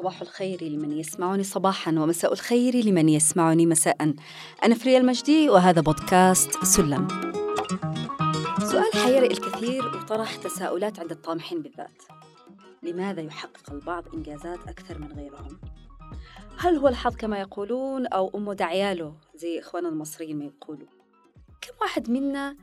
[0.00, 4.14] صباح الخير لمن يسمعني صباحا ومساء الخير لمن يسمعني مساء
[4.64, 7.08] أنا فريا المجدي وهذا بودكاست سلم
[8.70, 12.02] سؤال حير الكثير وطرح تساؤلات عند الطامحين بالذات
[12.82, 15.60] لماذا يحقق البعض إنجازات أكثر من غيرهم؟
[16.58, 20.88] هل هو الحظ كما يقولون أو أمه دعياله زي إخواننا المصريين ما يقولوا؟
[21.60, 22.56] كم واحد منا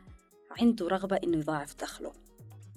[0.61, 2.11] عنده رغبة إنه يضاعف دخله؟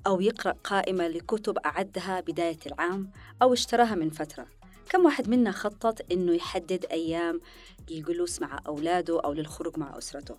[0.06, 3.10] أو يقرأ قائمة لكتب أعدها بداية العام
[3.42, 4.46] أو اشتراها من فترة.
[4.90, 7.40] كم واحد منا خطط إنه يحدد أيام
[7.90, 10.36] للجلوس مع أولاده أو للخروج مع أسرته؟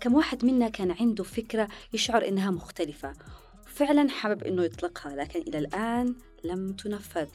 [0.00, 3.12] كم واحد منا كان عنده فكرة يشعر إنها مختلفة
[3.66, 7.28] فعلا حابب إنه يطلقها لكن إلى الآن لم تنفذ.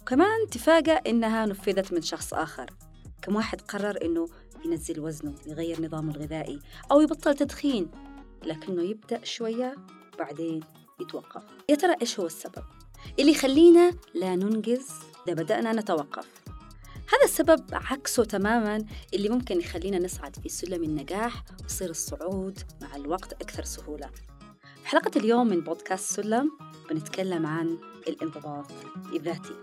[0.00, 2.70] وكمان تفاجأ إنها نفذت من شخص آخر.
[3.22, 4.28] كم واحد قرر إنه
[4.64, 6.60] ينزل وزنه يغير نظامه الغذائي
[6.92, 7.90] أو يبطل تدخين
[8.44, 9.76] لكنه يبدأ شوية
[10.18, 10.60] بعدين.
[11.00, 11.42] يتوقف.
[11.68, 12.64] يا ترى إيش هو السبب؟
[13.18, 14.88] اللي يخلينا لا ننجز
[15.28, 16.28] إذا بدأنا نتوقف.
[17.12, 23.32] هذا السبب عكسه تماما اللي ممكن يخلينا نصعد في سلم النجاح ويصير الصعود مع الوقت
[23.32, 24.10] أكثر سهولة.
[24.82, 26.50] في حلقة اليوم من بودكاست سلم
[26.90, 28.72] بنتكلم عن الانضباط
[29.14, 29.54] الذاتي.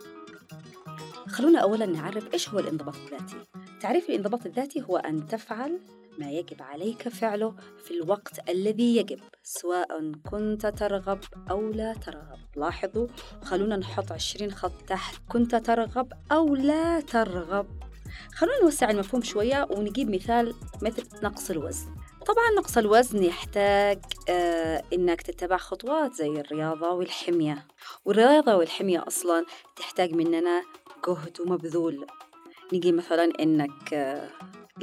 [1.27, 3.35] خلونا أولا نعرف إيش هو الانضباط الذاتي.
[3.81, 5.79] تعريف الانضباط الذاتي هو أن تفعل
[6.17, 11.19] ما يجب عليك فعله في الوقت الذي يجب سواء كنت ترغب
[11.51, 12.39] أو لا ترغب.
[12.55, 13.07] لاحظوا
[13.43, 15.15] خلونا نحط عشرين خط تحت.
[15.29, 17.67] كنت ترغب أو لا ترغب؟
[18.33, 21.95] خلونا نوسع المفهوم شوية ونجيب مثال مثل نقص الوزن.
[22.25, 27.67] طبعا نقص الوزن يحتاج آه إنك تتبع خطوات زي الرياضة والحمية.
[28.05, 30.63] والرياضة والحمية أصلا تحتاج مننا
[31.07, 32.05] جهد ومبذول
[32.73, 34.29] نجي مثلا إنك آه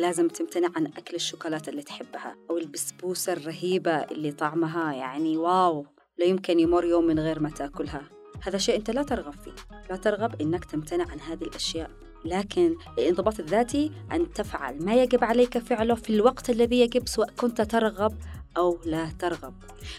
[0.00, 5.86] لازم تمتنع عن أكل الشوكولاتة اللي تحبها أو البسبوسة الرهيبة اللي طعمها يعني واو
[6.18, 8.02] لا يمكن يمر يوم من غير ما تأكلها.
[8.42, 9.52] هذا شيء أنت لا ترغب فيه.
[9.90, 11.90] لا ترغب إنك تمتنع عن هذه الأشياء.
[12.24, 17.60] لكن الانضباط الذاتي أن تفعل ما يجب عليك فعله في الوقت الذي يجب سواء كنت
[17.60, 18.18] ترغب
[18.56, 19.54] أو لا ترغب.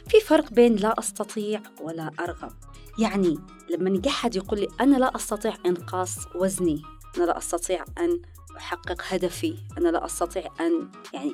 [0.08, 2.52] في فرق بين لا أستطيع ولا أرغب.
[3.00, 3.38] يعني
[3.70, 6.82] لما يجي أحد يقول لي أنا لا أستطيع إنقاص وزني
[7.18, 8.22] أنا لا أستطيع أن
[8.62, 9.56] أحقق هدفي.
[9.78, 11.34] أنا لا أستطيع أن يعني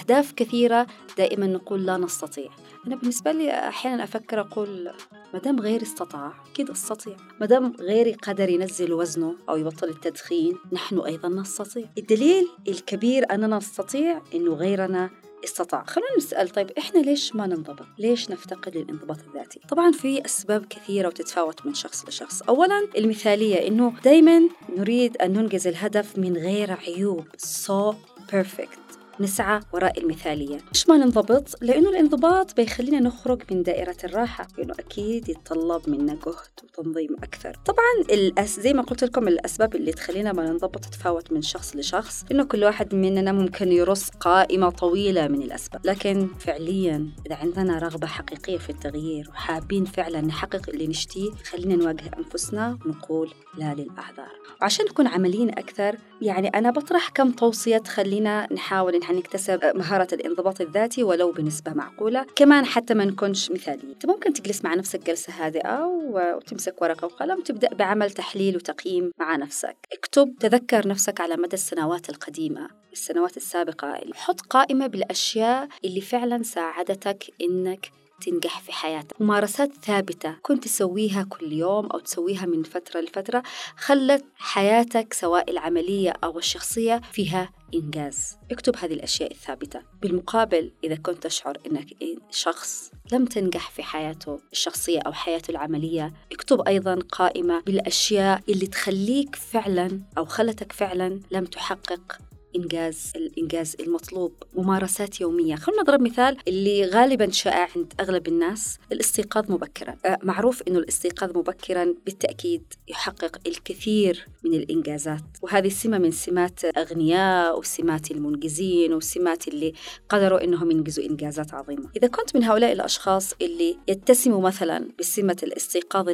[0.00, 0.86] أهداف كثيرة
[1.18, 2.50] دائما نقول لا نستطيع.
[2.86, 4.92] أنا بالنسبة لي أحيانا أفكر أقول
[5.34, 7.16] ما دام غيري استطاع أكيد أستطيع.
[7.40, 11.86] ما دام غيري قدر ينزل وزنه أو يبطل التدخين نحن أيضا نستطيع.
[11.98, 15.10] الدليل الكبير أننا نستطيع أنه غيرنا
[15.44, 20.66] استطاع خلونا نسأل طيب إحنا ليش ما ننضبط؟ ليش نفتقد للانضباط الذاتي؟ طبعا في أسباب
[20.66, 24.42] كثيرة وتتفاوت من شخص لشخص أولا المثالية إنه دايما
[24.76, 27.94] نريد أن ننجز الهدف من غير عيوب so
[28.32, 28.90] perfect
[29.20, 35.28] نسعى وراء المثالية ليش ما ننضبط؟ لأنه الانضباط بيخلينا نخرج من دائرة الراحة لأنه أكيد
[35.28, 37.56] يتطلب منا جهد وتنظيم أكثر.
[37.66, 42.24] طبعا الأس زي ما قلت لكم الأسباب اللي تخلينا ما ننضبط تتفاوت من شخص لشخص
[42.32, 45.86] إنه كل واحد مننا ممكن يرص قائمة طويلة من الأسباب.
[45.86, 52.10] لكن فعليا إذا عندنا رغبة حقيقية في التغيير وحابين فعلا نحقق اللي نشتيه خلينا نواجه
[52.18, 58.94] أنفسنا ونقول لا للأعذار وعشان نكون عمليين أكثر يعني أنا بطرح كم توصية تخلينا نحاول
[58.94, 63.90] إن نكتسب مهارة الانضباط الذاتي ولو بنسبة معقولة كمان حتى ما نكونش مثاليين.
[63.90, 69.36] أنت ممكن تجلس مع نفسك جلسة هادئة وتمسك ورقة وقلم وتبدأ بعمل تحليل وتقييم مع
[69.36, 69.76] نفسك.
[69.92, 74.00] اكتب تذكر نفسك على مدى السنوات القديمة السنوات السابقة.
[74.14, 79.20] حط قائمة بالأشياء اللي فعلا ساعدتك إنك تنجح في حياتك.
[79.20, 83.42] ممارسات ثابتة كنت تسويها كل يوم أو تسويها من فترة لفترة
[83.76, 88.38] خلت حياتك سواء العملية أو الشخصية فيها إنجاز.
[88.50, 89.82] اكتب هذه الأشياء الثابتة.
[90.02, 91.86] بالمقابل إذا كنت تشعر أنك
[92.30, 99.36] شخص لم تنجح في حياته الشخصية أو حياته العملية اكتب أيضا قائمة بالأشياء اللي تخليك
[99.36, 102.18] فعلا أو خلتك فعلا لم تحقق
[102.56, 105.54] إنجاز الإنجاز المطلوب ممارسات يومية.
[105.54, 109.96] خلونا نضرب مثال اللي غالبا شائع عند أغلب الناس الاستيقاظ مبكرا.
[110.06, 115.22] أه، معروف أنه الاستيقاظ مبكرا بالتأكيد يحقق الكثير من الإنجازات.
[115.42, 119.72] وهذه سمة من سمات أغنياء وسمات المنجزين وسمات اللي
[120.08, 121.88] قدروا أنهم ينجزوا إنجازات عظيمة.
[121.96, 126.08] إذا كنت من هؤلاء الأشخاص اللي يتسموا مثلا بسمة الاستيقاظ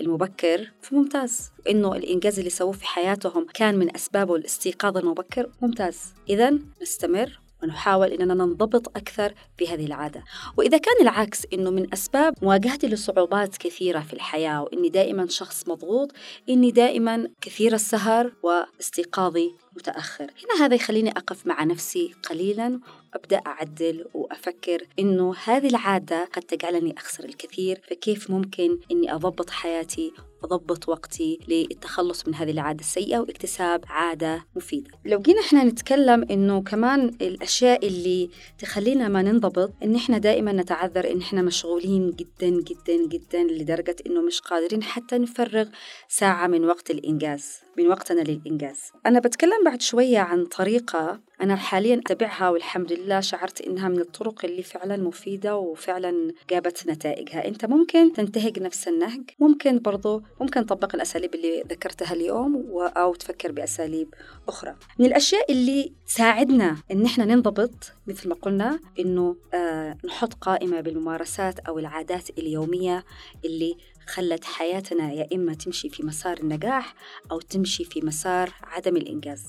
[0.00, 1.52] المبكر فممتاز.
[1.70, 6.14] إنه الإنجاز اللي سووه في حياتهم كان من أسبابه الاستيقاظ المبكر ممتاز.
[6.28, 10.24] إذا نستمر ونحاول أننا ننضبط أكثر في هذه العادة.
[10.56, 16.12] وإذا كان العكس أنه من أسباب مواجهتي لصعوبات كثيرة في الحياة وإني دائما شخص مضغوط
[16.48, 20.24] إني دائما كثير السهر واستيقاظي متأخر.
[20.24, 22.80] هنا هذا يخليني أقف مع نفسي قليلا
[23.14, 30.12] أبدأ أعدل وأفكر إنه هذه العادة قد تجعلني أخسر الكثير فكيف ممكن إني أضبط حياتي
[30.44, 36.62] أضبط وقتي للتخلص من هذه العادة السيئة واكتساب عادة مفيدة؟ لو جينا إحنا نتكلم إنه
[36.62, 43.06] كمان الأشياء اللي تخلينا ما ننضبط إن إحنا دائما نتعذر إن إحنا مشغولين جدا جدا
[43.06, 45.68] جدا لدرجة إنه مش قادرين حتى نفرغ
[46.08, 47.58] ساعة من وقت الإنجاز.
[47.78, 48.78] من وقتنا للإنجاز.
[49.06, 54.44] أنا بتكلم بعد شوية عن طريقة أنا حاليا أتبعها والحمد لله شعرت إنها من الطرق
[54.44, 57.48] اللي فعلا مفيدة وفعلا جابت نتائجها.
[57.48, 62.66] أنت ممكن تنتهج نفس النهج ممكن برضو ممكن تطبق الأساليب اللي ذكرتها اليوم
[62.96, 64.14] أو تفكر بأساليب
[64.48, 64.74] أخرى.
[64.98, 71.58] من الأشياء اللي تساعدنا إن إحنا ننضبط مثل ما قلنا إنه آه نحط قائمة بالممارسات
[71.58, 73.04] أو العادات اليومية
[73.44, 73.76] اللي
[74.06, 76.94] خلت حياتنا يا إما تمشي في مسار النجاح
[77.30, 79.44] أو تمشي في مسار عدم الإنجاز.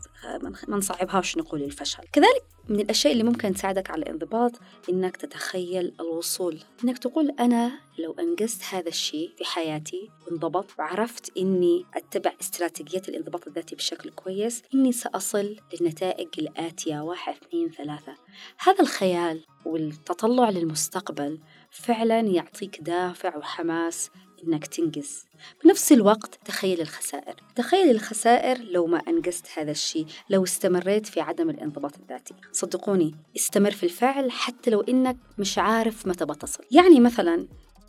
[0.68, 2.04] ما نصعبهاش نقول الفشل.
[2.14, 4.52] كذلك من الأشياء اللي ممكن تساعدك على الانضباط
[4.90, 6.60] إنك تتخيل الوصول.
[6.84, 13.48] إنك تقول أنا لو أنجزت هذا الشيء في حياتي وانضبط وعرفت إني أتبع استراتيجية الانضباط
[13.48, 18.16] الذاتي بشكل كويس إني سأصل للنتائج الآتية واحد اثنين ثلاثة.
[18.58, 21.40] هذا الخيال والتطلع للمستقبل
[21.72, 24.10] فعلا يعطيك دافع وحماس
[24.48, 25.26] إنك تنجز.
[25.64, 27.36] بنفس الوقت تخيل الخسائر.
[27.56, 32.34] تخيل الخسائر لو ما أنجزت هذا الشيء لو استمريت في عدم الانضباط الذاتي.
[32.52, 36.64] صدقوني استمر في الفعل حتى لو إنك مش عارف متى بتصل.
[36.72, 37.48] يعني مثلا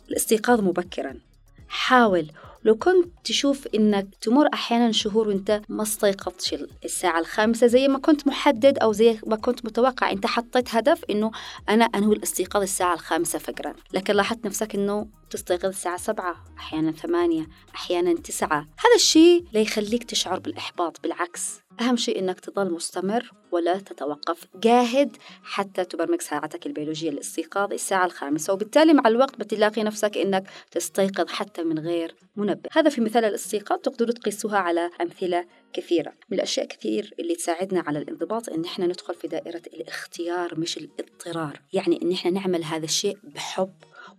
[0.09, 1.19] الاستيقاظ مبكرا.
[1.67, 2.31] حاول
[2.65, 8.27] لو كنت تشوف إنك تمر أحيانا شهور وإنت ما استيقظتش الساعة الخامسة زي ما كنت
[8.27, 11.31] محدد أو زي ما كنت متوقع أنت حطيت هدف إنه
[11.69, 17.47] أنا أنوي الاستيقاظ الساعة الخامسة فجرا لكن لاحظت نفسك إنه تستيقظ الساعة سبعة أحيانا ثمانية
[17.75, 18.59] أحيانا تسعة.
[18.59, 21.64] هذا الشيء لا يخليك تشعر بالإحباط بالعكس.
[21.81, 28.53] أهم شيء إنك تظل مستمر ولا تتوقف جاهد حتى تبرمج ساعتك البيولوجية للاستيقاظ الساعة الخامسة.
[28.53, 32.69] وبالتالي مع الوقت بتلاقي نفسك إنك تستيقظ حتى من غير منبه.
[32.71, 36.13] هذا في مثال الاستيقاظ تقدروا تقيسوها على أمثلة كثيرة.
[36.29, 41.61] من الأشياء كثير اللي تساعدنا على الانضباط إن إحنا ندخل في دائرة الاختيار مش الاضطرار.
[41.73, 43.73] يعني إن إحنا نعمل هذا الشيء بحب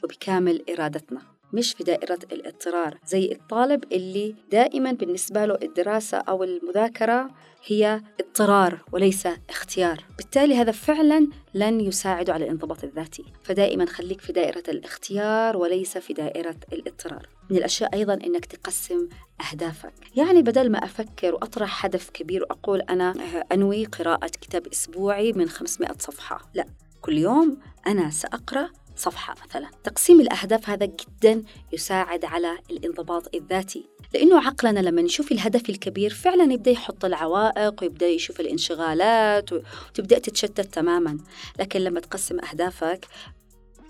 [0.04, 1.35] وبكامل إرادتنا.
[1.52, 7.30] مش في دائرة الاضطرار زي الطالب اللي دائما بالنسبة له الدراسة أو المذاكرة
[7.66, 10.04] هي اضطرار وليس اختيار.
[10.16, 13.24] بالتالي هذا فعلا لن يساعد على الانضباط الذاتي.
[13.42, 17.28] فدائما خليك في دائرة الاختيار وليس في دائرة الاضطرار.
[17.50, 19.08] من الأشياء أيضا أنك تقسم
[19.52, 19.92] أهدافك.
[20.16, 23.14] يعني بدل ما أفكر وأطرح هدف كبير وأقول أنا
[23.52, 26.66] أنوي قراءة كتاب أسبوعي من 500 صفحة لا
[27.02, 29.70] كل يوم أنا سأقرأ صفحة مثلا.
[29.84, 36.52] تقسيم الأهداف هذا جدا يساعد على الانضباط الذاتي لأنه عقلنا لما نشوف الهدف الكبير فعلا
[36.52, 41.18] يبدأ يحط العوائق ويبدأ يشوف الانشغالات وتبدأ تتشتت تماما.
[41.58, 43.06] لكن لما تقسم أهدافك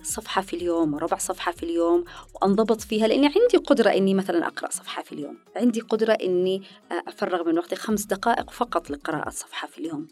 [0.03, 2.05] صفحة في اليوم وربع صفحة في اليوم
[2.35, 5.39] وأنضبط فيها لأني عندي قدرة إني مثلا أقرأ صفحة في اليوم.
[5.57, 10.09] عندي قدرة إني أفرغ من وقتي خمس دقائق فقط لقراءة صفحة في اليوم.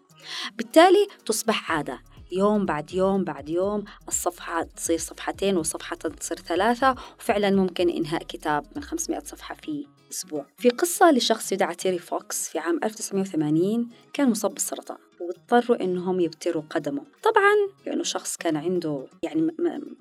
[0.56, 2.02] بالتالي تصبح عادة.
[2.36, 8.66] يوم بعد يوم بعد يوم الصفحة تصير صفحتين وصفحة تصير ثلاثة وفعلا ممكن إنهاء كتاب
[8.76, 10.46] من 500 صفحة في أسبوع.
[10.58, 14.96] في قصة لشخص يدعى تيري فوكس في عام 1980 كان مصاب بالسرطان.
[15.26, 17.02] واضطروا إنهم يبتروا قدمه.
[17.22, 17.54] طبعا
[17.86, 19.54] لأنه شخص كان عنده يعني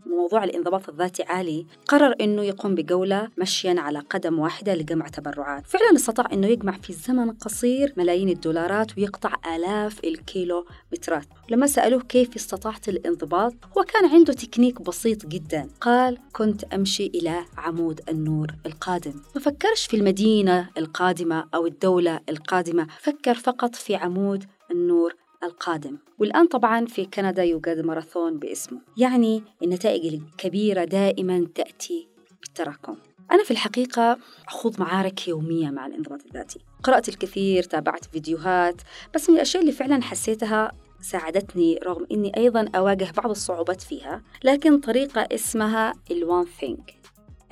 [0.06, 5.68] موضوع الانضباط الذاتي عالي قرر إنه يقوم بجولة مشيا على قدم واحدة لجمع تبرعات.
[5.68, 11.26] فعلا استطاع إنه يجمع في زمن قصير ملايين الدولارات ويقطع آلاف الكيلو مترات.
[11.50, 15.68] لما سألوه كيف استطعت الانضباط هو كان عنده تكنيك بسيط جدا.
[15.82, 19.14] قال كنت أمشي إلى عمود النور القادم.
[19.36, 25.98] ما فكرش في المدينة القادمة أو الدولة القادمة فكر فقط في عمود النور القادم.
[26.20, 28.82] والآن طبعا في كندا يوجد ماراثون باسمه.
[28.98, 32.08] يعني النتائج الكبيرة دائما تأتي
[32.42, 32.96] بالتراكم.
[33.32, 36.60] أنا في الحقيقة أخوض معارك يومية مع الانضباط الذاتي.
[36.84, 38.82] قرأت الكثير تابعت فيديوهات
[39.16, 44.80] بس من الأشياء اللي فعلا حسيتها ساعدتني رغم أني أيضا أواجه بعض الصعوبات فيها لكن
[44.80, 46.96] طريقة اسمها الوان ثينك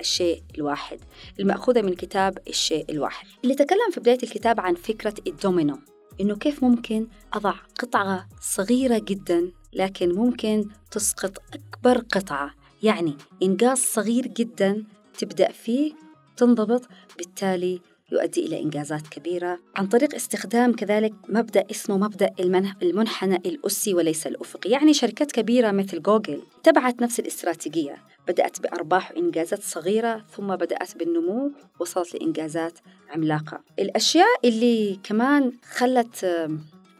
[0.00, 1.00] الشيء الواحد
[1.40, 3.26] المأخوذة من كتاب الشيء الواحد.
[3.44, 5.78] اللي تكلم في بداية الكتاب عن فكرة الدومينو.
[6.22, 12.54] إنه كيف ممكن أضع قطعة صغيرة جدا لكن ممكن تسقط أكبر قطعة.
[12.82, 14.84] يعني إنجاز صغير جدا
[15.18, 15.92] تبدأ فيه
[16.36, 16.88] تنضبط
[17.18, 17.80] بالتالي
[18.12, 19.58] يؤدي إلى إنجازات كبيرة.
[19.76, 22.30] عن طريق استخدام كذلك مبدأ اسمه مبدأ
[22.82, 24.70] المنحنى الأسي وليس الأفقي.
[24.70, 27.96] يعني شركات كبيرة مثل جوجل تبعت نفس الاستراتيجية.
[28.28, 32.78] بدأت بأرباح وإنجازات صغيرة ثم بدأت بالنمو وصلت لإنجازات
[33.10, 33.60] عملاقة.
[33.78, 36.24] الأشياء اللي كمان خلت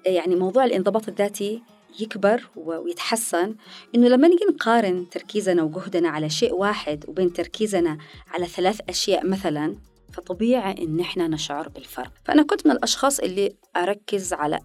[0.06, 1.62] يعني موضوع الانضباط الذاتي
[2.00, 3.54] يكبر ويتحسن
[3.94, 7.98] إنه لما نجي نقارن تركيزنا وجهدنا على شيء واحد وبين تركيزنا
[8.28, 9.76] على ثلاث أشياء مثلا
[10.12, 12.12] فطبيعي إن إحنا نشعر بالفرق.
[12.24, 14.60] فأنا كنت من الأشخاص اللي أركز على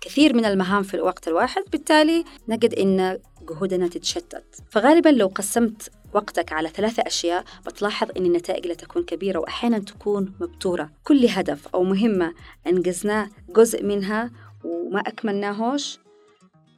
[0.00, 4.44] كثير من المهام في الوقت الواحد بالتالي نجد إن جهودنا تتشتت.
[4.70, 10.34] فغالبا لو قسمت وقتك على ثلاثة أشياء بتلاحظ أن النتائج لا تكون كبيرة وأحيانا تكون
[10.40, 10.90] مبتورة.
[11.04, 12.34] كل هدف أو مهمة
[12.66, 14.30] أنجزناه جزء منها
[14.64, 15.98] وما أكملناهوش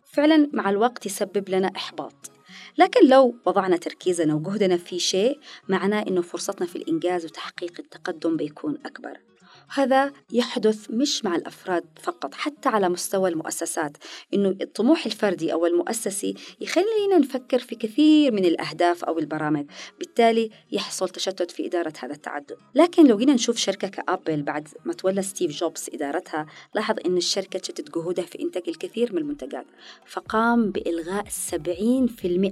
[0.04, 2.30] فعلا مع الوقت يسبب لنا إحباط.
[2.78, 8.78] لكن لو وضعنا تركيزنا وجهدنا في شيء معناه إنه فرصتنا في الإنجاز وتحقيق التقدم بيكون
[8.86, 9.27] أكبر.
[9.74, 13.96] هذا يحدث مش مع الأفراد فقط حتى على مستوى المؤسسات.
[14.34, 19.66] إنه الطموح الفردي أو المؤسسي يخلينا نفكر في كثير من الأهداف أو البرامج
[19.98, 22.56] بالتالي يحصل تشتت في إدارة هذا التعدد.
[22.74, 27.58] لكن لو جينا نشوف شركة كأبل بعد ما تولى ستيف جوبز إدارتها لاحظ إن الشركة
[27.58, 29.66] تشتت جهودها في إنتاج الكثير من المنتجات.
[30.06, 31.54] فقام بإلغاء 70%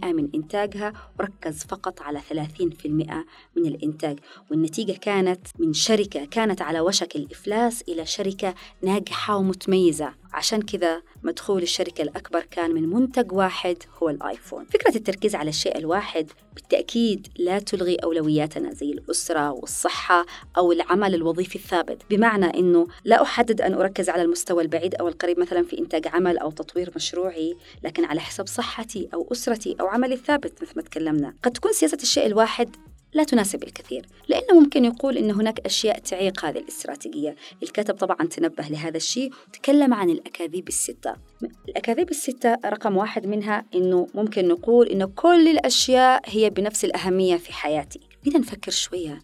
[0.05, 3.25] من إنتاجها وركز فقط على 30%
[3.57, 4.19] من الإنتاج.
[4.51, 10.15] والنتيجة كانت من شركة كانت على وشك وشك الإفلاس إلى شركة ناجحة ومتميزة.
[10.33, 14.65] عشان كذا مدخول الشركة الأكبر كان من منتج واحد هو الآيفون.
[14.65, 21.57] فكرة التركيز على الشيء الواحد بالتأكيد لا تلغي أولوياتنا زي الأسرة والصحة أو العمل الوظيفي
[21.57, 22.03] الثابت.
[22.11, 26.39] بمعنى أنه لا أحدد أن أركز على المستوى البعيد أو القريب مثلا في إنتاج عمل
[26.39, 31.35] أو تطوير مشروعي لكن على حسب صحتي أو أسرتي أو عملي الثابت مثل ما تكلمنا.
[31.43, 32.77] قد تكون سياسة الشيء الواحد
[33.17, 37.37] لا تناسب الكثير لأنه ممكن يقول أن هناك أشياء تعيق هذه الاستراتيجية.
[37.63, 41.17] الكاتب طبعا تنبه لهذا الشيء تكلم عن الأكاذيب الستة.
[41.69, 47.53] الأكاذيب الستة رقم واحد منها أنه ممكن نقول أنه كل الأشياء هي بنفس الأهمية في
[47.53, 48.01] حياتي.
[48.25, 49.23] بدنا نفكر شوية.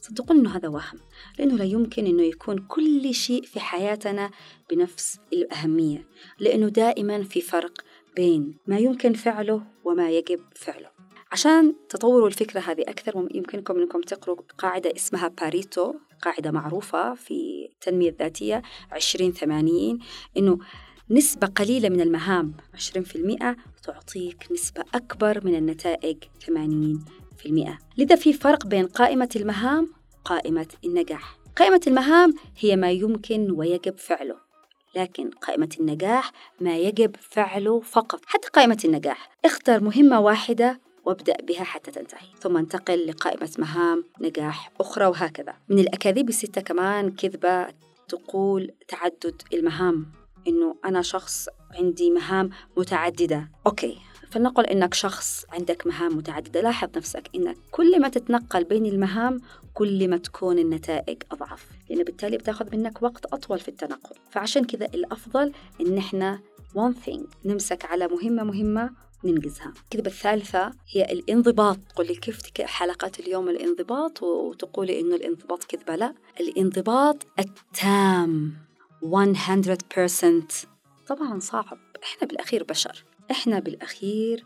[0.00, 0.98] صدقوا أنه هذا وهم
[1.38, 4.30] لأنه لا يمكن أنه يكون كل شيء في حياتنا
[4.70, 6.06] بنفس الأهمية
[6.38, 7.78] لأنه دائما في فرق
[8.16, 10.91] بين ما يمكن فعله وما يجب فعله.
[11.32, 18.10] عشان تطوروا الفكرة هذه أكثر يمكنكم أنكم تقروا قاعدة اسمها باريتو قاعدة معروفة في التنمية
[18.10, 18.62] الذاتية
[18.92, 19.98] 2080
[20.36, 20.58] إنه
[21.10, 26.48] نسبة قليلة من المهام 20% تعطيك نسبة أكبر من النتائج 80%
[27.98, 31.38] لذا في فرق بين قائمة المهام وقائمة النجاح.
[31.56, 34.36] قائمة المهام هي ما يمكن ويجب فعله
[34.96, 38.20] لكن قائمة النجاح ما يجب فعله فقط.
[38.26, 42.26] حتى قائمة النجاح اختر مهمة واحدة وابدأ بها حتى تنتهي.
[42.40, 45.54] ثم انتقل لقائمة مهام نجاح أخرى وهكذا.
[45.68, 47.68] من الأكاذيب الستة كمان كذبة
[48.08, 50.06] تقول تعدد المهام.
[50.48, 53.50] إنه أنا شخص عندي مهام متعددة.
[53.66, 53.98] أوكي
[54.30, 56.60] فلنقل إنك شخص عندك مهام متعددة.
[56.60, 59.40] لاحظ نفسك إنك كل ما تتنقل بين المهام
[59.74, 61.66] كل ما تكون النتائج أضعف.
[61.90, 64.16] لأن بالتالي بتاخذ منك وقت أطول في التنقل.
[64.30, 66.40] فعشان كذا الأفضل إن إحنا
[66.76, 68.90] one thing نمسك على مهمة مهمة
[69.24, 71.78] ننجزها الكذبة الثالثة هي الانضباط.
[71.94, 78.52] تقول لي كيف حلقة اليوم الانضباط؟ وتقولي إنه الانضباط كذبة لا الانضباط التام.
[79.02, 80.66] 100%
[81.06, 81.78] طبعا صعب.
[82.02, 83.04] إحنا بالأخير بشر.
[83.30, 84.44] إحنا بالأخير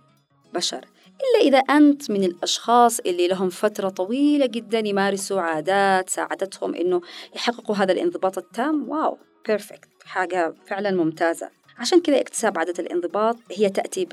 [0.54, 0.84] بشر.
[1.16, 7.00] إلا إذا أنت من الأشخاص اللي لهم فترة طويلة جدا يمارسوا عادات ساعدتهم إنه
[7.34, 8.88] يحققوا هذا الانضباط التام.
[8.88, 9.18] wow.
[9.46, 11.50] perfect حاجة فعلا ممتازة.
[11.78, 14.04] عشان كذا اكتساب عادة الانضباط هي تأتي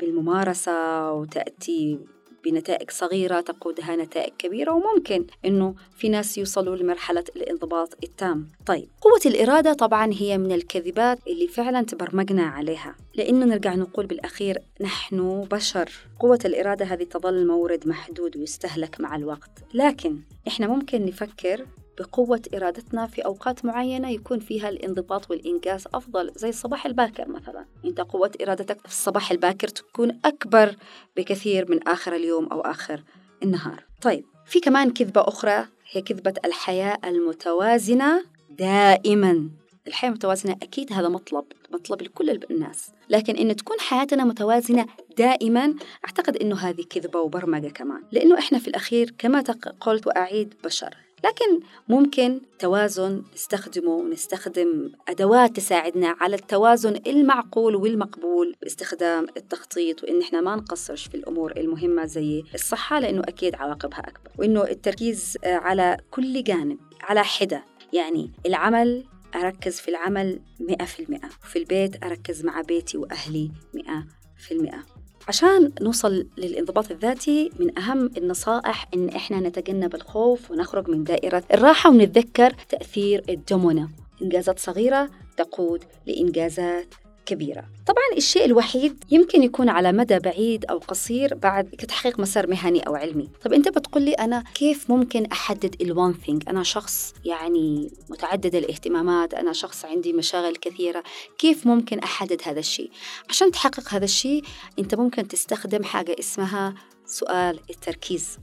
[0.00, 1.98] بالممارسة وتأتي
[2.44, 8.48] بنتائج صغيرة تقودها نتائج كبيرة وممكن إنه في ناس يوصلوا لمرحلة الانضباط التام.
[8.66, 12.96] طيب قوة الإرادة طبعا هي من الكذبات اللي فعلا تبرمجنا عليها.
[13.14, 15.90] لأنه نرجع نقول بالأخير نحن بشر.
[16.20, 19.50] قوة الإرادة هذه تظل مورد محدود ويستهلك مع الوقت.
[19.74, 20.18] لكن
[20.48, 21.66] إحنا ممكن نفكر
[22.02, 27.64] بقوة إرادتنا في أوقات معينة يكون فيها الانضباط والإنجاز أفضل زي الصباح الباكر مثلا.
[27.84, 30.76] أنت قوة إرادتك في الصباح الباكر تكون أكبر
[31.16, 33.02] بكثير من آخر اليوم أو آخر
[33.42, 33.84] النهار.
[34.02, 39.50] طيب في كمان كذبة أخرى هي كذبة الحياة المتوازنة دائما.
[39.86, 42.90] الحياة المتوازنة أكيد هذا مطلب مطلب لكل الناس.
[43.08, 44.86] لكن إن تكون حياتنا متوازنة
[45.18, 48.02] دائما أعتقد إنه هذه كذبة وبرمجة كمان.
[48.12, 49.40] لأنه إحنا في الأخير كما
[49.80, 50.96] قلت وأعيد بشر.
[51.24, 60.40] لكن ممكن توازن نستخدمه ونستخدم أدوات تساعدنا على التوازن المعقول والمقبول باستخدام التخطيط وإن إحنا
[60.40, 64.30] ما نقصرش في الأمور المهمة زي الصحة لأنه أكيد عواقبها أكبر.
[64.38, 67.64] وإنه التركيز على كل جانب على حدة.
[67.92, 71.28] يعني العمل أركز في العمل مئة في المئة.
[71.44, 74.06] وفي البيت أركز مع بيتي وأهلي مئة
[74.38, 74.91] في المئة.
[75.28, 81.90] عشان نوصل للانضباط الذاتي من أهم النصائح إن إحنا نتجنب الخوف ونخرج من دائرة الراحة
[81.90, 83.88] ونتذكر تأثير الدومونا
[84.22, 86.94] إنجازات صغيرة تقود لإنجازات
[87.26, 87.64] كبيرة.
[87.86, 92.94] طبعا الشيء الوحيد يمكن يكون على مدى بعيد أو قصير بعد كتحقيق مسار مهني أو
[92.94, 93.28] علمي.
[93.44, 99.34] طب أنت بتقول لي أنا كيف ممكن أحدد الوان ثينج أنا شخص يعني متعدد الاهتمامات
[99.34, 101.02] أنا شخص عندي مشاغل كثيرة.
[101.38, 102.90] كيف ممكن أحدد هذا الشيء؟
[103.28, 104.44] عشان تحقق هذا الشيء
[104.78, 106.74] أنت ممكن تستخدم حاجة اسمها
[107.06, 108.38] سؤال التركيز.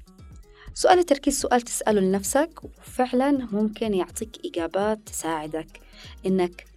[0.73, 5.81] سؤال التركيز سؤال تسأله لنفسك وفعلا ممكن يعطيك إجابات تساعدك
[6.25, 6.68] إنك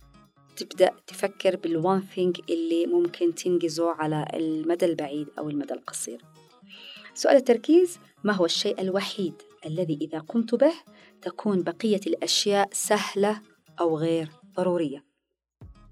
[0.56, 6.24] تبدأ تفكر بالوان ثينج اللي ممكن تنجزه على المدى البعيد أو المدى القصير.
[7.14, 9.34] سؤال التركيز ما هو الشيء الوحيد
[9.66, 10.72] الذي إذا قمت به
[11.22, 13.40] تكون بقية الأشياء سهلة
[13.80, 15.04] أو غير ضرورية؟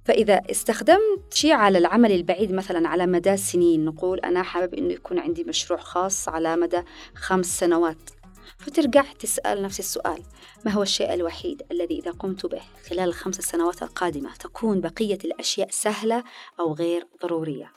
[0.05, 5.19] فإذا استخدمت شيء على العمل البعيد مثلا على مدى سنين نقول أنا حابب إنه يكون
[5.19, 6.83] عندي مشروع خاص على مدى
[7.15, 8.20] خمس سنوات.
[8.61, 10.23] فترجع تسأل نفس السؤال
[10.65, 15.69] ما هو الشيء الوحيد الذي إذا قمت به خلال الخمس سنوات القادمة تكون بقية الأشياء
[15.71, 16.25] سهلة
[16.61, 17.73] أو غير ضرورية؟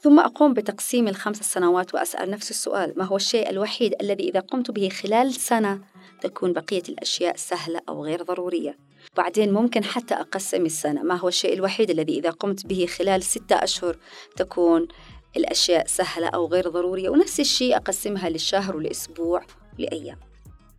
[0.00, 4.70] ثم أقوم بتقسيم الخمس سنوات وأسأل نفس السؤال ما هو الشيء الوحيد الذي إذا قمت
[4.70, 5.80] به خلال سنة
[6.20, 8.78] تكون بقية الأشياء سهلة أو غير ضرورية؟
[9.16, 13.56] بعدين ممكن حتى أقسم السنة ما هو الشيء الوحيد الذي إذا قمت به خلال ستة
[13.56, 13.96] أشهر
[14.36, 14.88] تكون
[15.36, 19.42] الأشياء سهلة أو غير ضرورية؟ ونفس الشيء أقسمها للشهر والأسبوع
[19.78, 20.18] لأيام.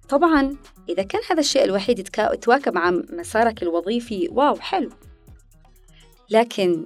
[0.10, 0.56] طبعا
[0.90, 4.90] إذا كان هذا الشيء الوحيد يتواكب مع مسارك الوظيفي واو حلو.
[6.30, 6.86] لكن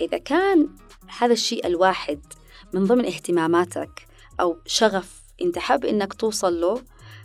[0.00, 0.68] إذا كان
[1.18, 2.20] هذا الشيء الواحد
[2.74, 4.06] من ضمن اهتماماتك
[4.40, 6.82] أو شغف أنت حاب إنك توصل له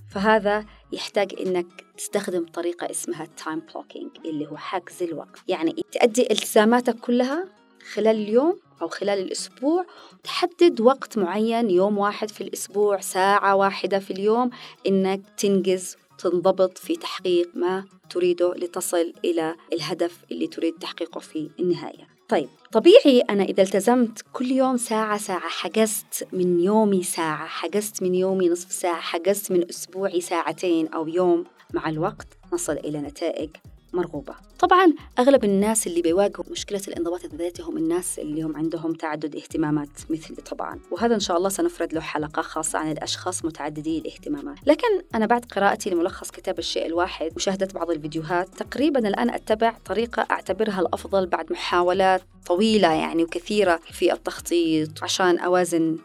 [0.09, 1.65] فهذا يحتاج إنك
[1.97, 5.39] تستخدم طريقة اسمها ال time blocking اللي هو حجز الوقت.
[5.47, 7.49] يعني تأدي التزاماتك كلها
[7.93, 9.85] خلال اليوم أو خلال الأسبوع
[10.23, 14.49] تحدد وقت معين يوم واحد في الأسبوع ساعة واحدة في اليوم
[14.87, 22.07] إنك تنجز تنضبط في تحقيق ما تريده لتصل إلى الهدف اللي تريد تحقيقه في النهاية.
[22.29, 28.15] طيب طبيعي أنا إذا التزمت كل يوم ساعة ساعة حجزت من يومي ساعة حجزت من
[28.15, 33.49] يومي نصف ساعة حجزت من أسبوعي ساعتين أو يوم مع الوقت نصل إلى نتائج
[33.95, 34.33] مرغوبة.
[34.59, 39.89] طبعا أغلب الناس اللي بيواجهوا مشكلة الانضباط الذاتي هم الناس اللي هم عندهم تعدد اهتمامات
[40.09, 40.79] مثلي طبعا.
[40.91, 44.57] وهذا إن شاء الله سنفرد له حلقة خاصة عن الأشخاص متعددي الاهتمامات.
[44.65, 50.27] لكن أنا بعد قراءتي لملخص كتاب الشيء الواحد ومشاهدة بعض الفيديوهات تقريبا الآن أتبع طريقة
[50.31, 55.97] أعتبرها الأفضل بعد محاولات طويلة يعني وكثيرة في التخطيط عشان أوازن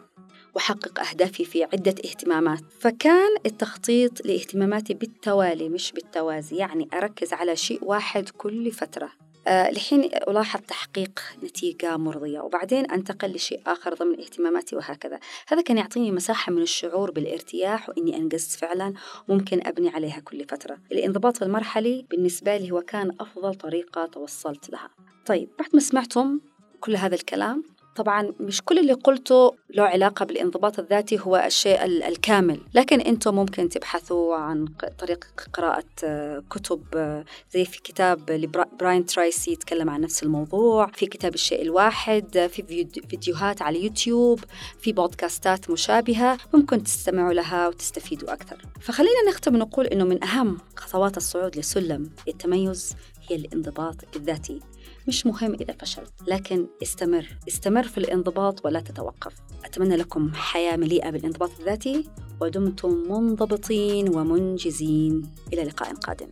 [0.55, 2.61] وأحقق أهدافي في عدة اهتمامات.
[2.79, 9.11] فكان التخطيط لاهتماماتي بالتوالي مش بالتوازي يعني أركز على شيء واحد كل فترة.
[9.47, 15.19] أه لحين ألاحظ تحقيق نتيجة مرضية وبعدين أنتقل لشيء آخر ضمن اهتماماتي وهكذا.
[15.47, 18.93] هذا كان يعطيني مساحة من الشعور بالارتياح وإني أنجزت فعلا
[19.29, 20.77] ممكن أبني عليها كل فترة.
[20.91, 24.89] الانضباط المرحلي بالنسبة لي هو كان أفضل طريقة توصلت لها.
[25.25, 26.39] طيب بعد ما سمعتم
[26.79, 27.63] كل هذا الكلام
[27.95, 33.69] طبعا مش كل اللي قلته له علاقة بالانضباط الذاتي هو الشيء الكامل لكن أنتم ممكن
[33.69, 34.65] تبحثوا عن
[34.99, 41.05] طريق قراءة آه، كتب آه، زي في كتاب لبراين ترايسي يتكلم عن نفس الموضوع في
[41.05, 44.39] كتاب الشيء الواحد آه، في فيديوهات على يوتيوب
[44.79, 48.61] في بودكاستات مشابهة ممكن تستمعوا لها وتستفيدوا أكثر.
[48.81, 52.95] فخلينا نختم نقول أنه من أهم خطوات الصعود لسلم التميز
[53.29, 54.59] هي الانضباط الذاتي.
[55.07, 59.33] مش مهم إذا فشلت لكن استمر استمر في الانضباط ولا تتوقف.
[59.65, 62.09] أتمنى لكم حياة مليئة بالانضباط الذاتي
[62.41, 65.21] ودمتم منضبطين ومنجزين.
[65.53, 66.27] إلى لقاء قادم.